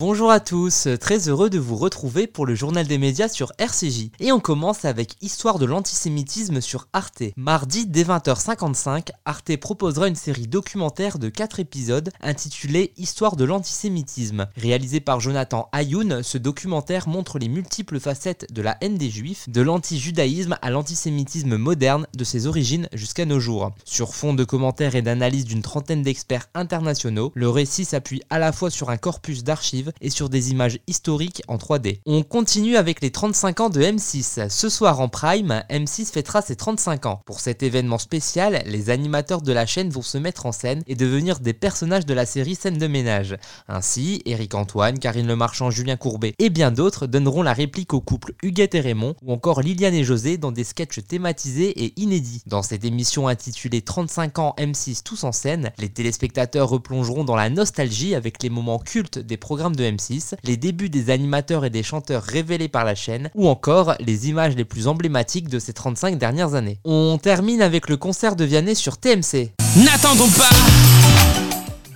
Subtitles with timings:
[0.00, 4.08] Bonjour à tous, très heureux de vous retrouver pour le journal des médias sur RCJ.
[4.18, 7.22] Et on commence avec Histoire de l'antisémitisme sur Arte.
[7.36, 14.46] Mardi dès 20h55, Arte proposera une série documentaire de 4 épisodes intitulée Histoire de l'antisémitisme.
[14.56, 19.50] Réalisé par Jonathan Ayoun, ce documentaire montre les multiples facettes de la haine des juifs,
[19.50, 23.72] de l'anti-judaïsme à l'antisémitisme moderne, de ses origines jusqu'à nos jours.
[23.84, 28.52] Sur fond de commentaires et d'analyses d'une trentaine d'experts internationaux, le récit s'appuie à la
[28.52, 32.00] fois sur un corpus d'archives et sur des images historiques en 3D.
[32.06, 34.48] On continue avec les 35 ans de M6.
[34.48, 37.22] Ce soir en prime, M6 fêtera ses 35 ans.
[37.26, 40.94] Pour cet événement spécial, les animateurs de la chaîne vont se mettre en scène et
[40.94, 43.36] devenir des personnages de la série Scène de ménage.
[43.68, 48.00] Ainsi, Eric Antoine, Karine Le Marchand, Julien Courbet et bien d'autres donneront la réplique au
[48.00, 52.42] couple Huguette et Raymond ou encore Liliane et José dans des sketchs thématisés et inédits.
[52.46, 57.50] Dans cette émission intitulée 35 ans M6 tous en scène, les téléspectateurs replongeront dans la
[57.50, 61.82] nostalgie avec les moments cultes des programmes de M6, les débuts des animateurs et des
[61.82, 66.18] chanteurs révélés par la chaîne, ou encore les images les plus emblématiques de ces 35
[66.18, 66.78] dernières années.
[66.84, 69.52] On termine avec le concert de Vianney sur TMC.
[69.76, 70.50] N'attendons pas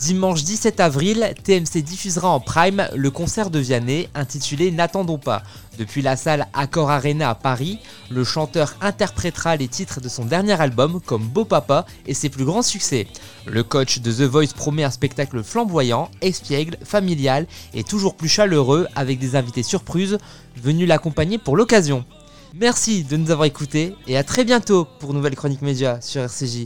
[0.05, 5.42] Dimanche 17 avril, TMC diffusera en prime le concert de Vianney intitulé N'attendons pas.
[5.78, 7.78] Depuis la salle Accor Arena à Paris,
[8.10, 12.44] le chanteur interprétera les titres de son dernier album comme Beau Papa et ses plus
[12.44, 13.06] grands succès.
[13.47, 18.86] Le coach de The Voice promet un spectacle flamboyant, espiègle, familial et toujours plus chaleureux
[18.94, 20.19] avec des invités surprises
[20.62, 22.05] venus l'accompagner pour l'occasion.
[22.52, 26.58] Merci de nous avoir écoutés et à très bientôt pour Nouvelle Chronique Média sur RCJ.